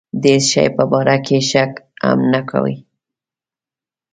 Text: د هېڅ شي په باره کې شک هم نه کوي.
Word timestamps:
د 0.21 0.23
هېڅ 0.33 0.43
شي 0.51 0.65
په 0.77 0.83
باره 0.91 1.17
کې 1.25 1.37
شک 1.51 1.71
هم 2.03 2.19
نه 2.33 2.41
کوي. 2.49 2.77